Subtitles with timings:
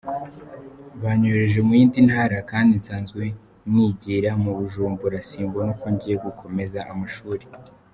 [1.01, 3.23] Banyohereje mu yindi ntara kandi nsanzwe
[3.71, 7.45] nigira mu Bujumbura, simbona uko ngiye kugomeza amashuri”.